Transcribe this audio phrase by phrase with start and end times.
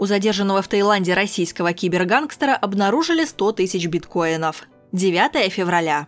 [0.00, 4.62] У задержанного в Таиланде российского кибергангстера обнаружили 100 тысяч биткоинов.
[4.92, 6.06] 9 февраля.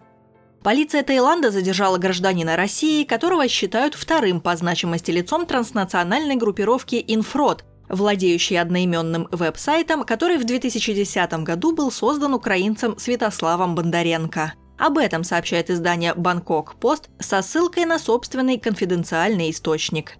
[0.62, 8.58] Полиция Таиланда задержала гражданина России, которого считают вторым по значимости лицом транснациональной группировки «Инфрод», владеющей
[8.58, 14.54] одноименным веб-сайтом, который в 2010 году был создан украинцем Святославом Бондаренко.
[14.78, 20.16] Об этом сообщает издание «Бангкок Пост» со ссылкой на собственный конфиденциальный источник.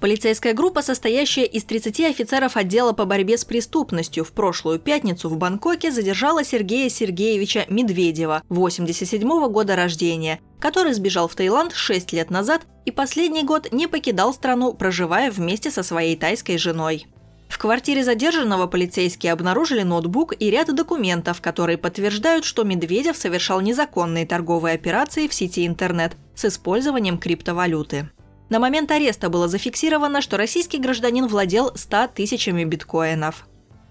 [0.00, 5.38] Полицейская группа, состоящая из 30 офицеров отдела по борьбе с преступностью, в прошлую пятницу в
[5.38, 12.30] Бангкоке задержала Сергея Сергеевича Медведева, 87 -го года рождения, который сбежал в Таиланд 6 лет
[12.30, 17.06] назад и последний год не покидал страну, проживая вместе со своей тайской женой.
[17.48, 24.26] В квартире задержанного полицейские обнаружили ноутбук и ряд документов, которые подтверждают, что Медведев совершал незаконные
[24.26, 28.10] торговые операции в сети интернет с использованием криптовалюты.
[28.48, 33.46] На момент ареста было зафиксировано, что российский гражданин владел 100 тысячами биткоинов.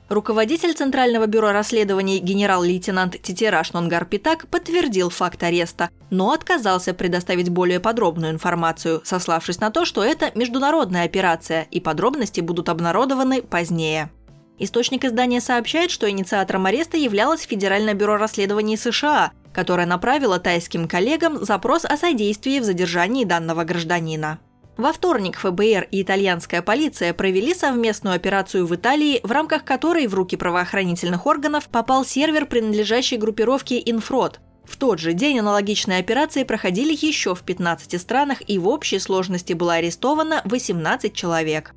[0.07, 7.79] Руководитель Центрального бюро расследований генерал-лейтенант Титераш Нонгар Питак подтвердил факт ареста, но отказался предоставить более
[7.79, 14.11] подробную информацию, сославшись на то, что это международная операция и подробности будут обнародованы позднее.
[14.59, 21.43] Источник издания сообщает, что инициатором ареста являлось Федеральное бюро расследований США, которое направило тайским коллегам
[21.43, 24.39] запрос о содействии в задержании данного гражданина.
[24.77, 30.13] Во вторник ФБР и итальянская полиция провели совместную операцию в Италии, в рамках которой в
[30.13, 34.41] руки правоохранительных органов попал сервер, принадлежащий группировке «Инфрод».
[34.65, 39.53] В тот же день аналогичные операции проходили еще в 15 странах, и в общей сложности
[39.53, 41.73] было арестовано 18 человек.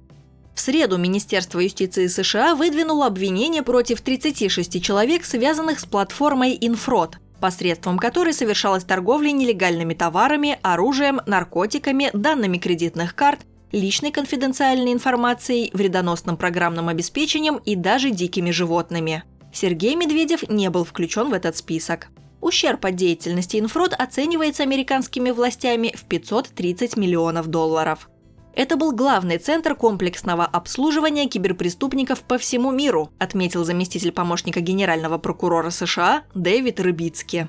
[0.57, 7.99] В среду Министерство юстиции США выдвинуло обвинение против 36 человек, связанных с платформой «Инфрод», посредством
[7.99, 13.41] которой совершалась торговля нелегальными товарами, оружием, наркотиками, данными кредитных карт,
[13.73, 19.25] личной конфиденциальной информацией, вредоносным программным обеспечением и даже дикими животными.
[19.53, 22.09] Сергей Медведев не был включен в этот список.
[22.41, 28.09] Ущерб от деятельности Инфрод оценивается американскими властями в 530 миллионов долларов.
[28.59, 35.71] Это был главный центр комплексного обслуживания киберпреступников по всему миру, отметил заместитель помощника генерального прокурора
[35.71, 37.49] США Дэвид Рыбицки.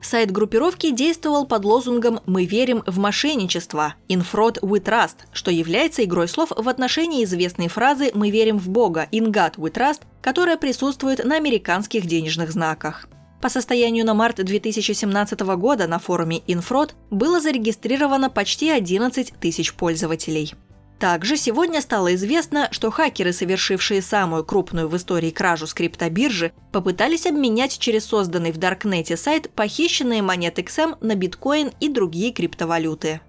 [0.00, 6.26] Сайт группировки действовал под лозунгом «Мы верим в мошенничество» «In we trust», что является игрой
[6.26, 11.22] слов в отношении известной фразы «Мы верим в Бога» «In God we trust», которая присутствует
[11.22, 13.08] на американских денежных знаках.
[13.40, 20.54] По состоянию на март 2017 года на форуме Infrod было зарегистрировано почти 11 тысяч пользователей.
[20.98, 27.26] Также сегодня стало известно, что хакеры, совершившие самую крупную в истории кражу с криптобиржи, попытались
[27.26, 33.20] обменять через созданный в Даркнете сайт похищенные монеты XM на биткоин и другие криптовалюты.